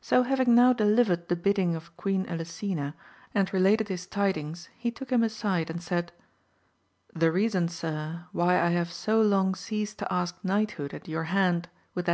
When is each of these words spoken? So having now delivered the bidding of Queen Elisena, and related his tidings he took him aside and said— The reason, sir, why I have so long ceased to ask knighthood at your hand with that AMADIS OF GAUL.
So 0.00 0.24
having 0.24 0.56
now 0.56 0.72
delivered 0.72 1.28
the 1.28 1.36
bidding 1.36 1.76
of 1.76 1.96
Queen 1.96 2.24
Elisena, 2.26 2.94
and 3.32 3.52
related 3.54 3.86
his 3.86 4.08
tidings 4.08 4.68
he 4.76 4.90
took 4.90 5.10
him 5.10 5.22
aside 5.22 5.70
and 5.70 5.80
said— 5.80 6.10
The 7.14 7.30
reason, 7.30 7.68
sir, 7.68 8.24
why 8.32 8.60
I 8.60 8.70
have 8.70 8.90
so 8.90 9.20
long 9.22 9.54
ceased 9.54 9.98
to 10.00 10.12
ask 10.12 10.36
knighthood 10.42 10.92
at 10.92 11.06
your 11.06 11.30
hand 11.30 11.68
with 11.68 11.70
that 11.70 11.80
AMADIS 11.80 12.00
OF 12.00 12.06
GAUL. 12.06 12.10